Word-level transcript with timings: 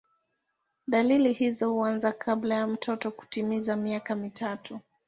Dalili 0.87 1.33
hizo 1.33 1.73
huanza 1.73 2.11
kabla 2.11 2.55
ya 2.55 2.67
mtoto 2.67 3.11
kutimiza 3.11 3.75
miaka 3.75 4.15
mitatu. 4.15 4.79